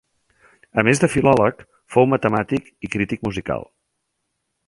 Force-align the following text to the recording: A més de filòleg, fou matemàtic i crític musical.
A 0.81 0.83
més 0.87 1.01
de 1.03 1.09
filòleg, 1.15 1.61
fou 1.95 2.09
matemàtic 2.15 2.73
i 2.87 2.91
crític 2.97 3.27
musical. 3.31 3.71